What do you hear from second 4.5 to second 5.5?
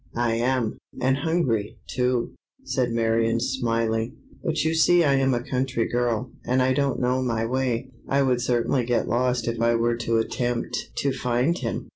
you see I am a